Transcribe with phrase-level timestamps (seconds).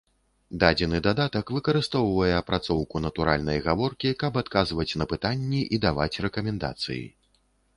[0.61, 7.05] Дадзены дадатак выкарыстоўвае апрацоўку натуральнай гаворкі, каб адказваць на пытанні і даваць рэкамендацыі.